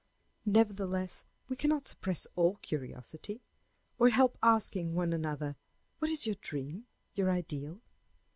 Nevertheless 0.47 1.25
we 1.47 1.55
cannot 1.55 1.87
suppress 1.87 2.25
all 2.35 2.55
curiosity, 2.63 3.43
or 3.99 4.09
help 4.09 4.35
asking 4.41 4.95
one 4.95 5.13
another, 5.13 5.57
What 5.99 6.09
is 6.09 6.25
your 6.25 6.37
dream 6.41 6.87
your 7.13 7.29
ideal? 7.29 7.81